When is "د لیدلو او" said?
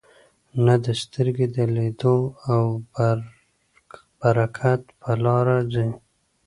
1.55-2.63